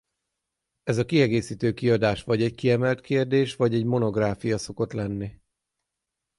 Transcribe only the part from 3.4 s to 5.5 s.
vagy egy monográfia szokott lenni.